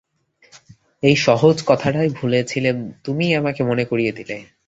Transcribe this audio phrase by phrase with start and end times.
[1.03, 4.11] এই সহজ কথাটাই ভুলে ছিলেম, তুমিই আমাকে দিলে মনে করিয়ে।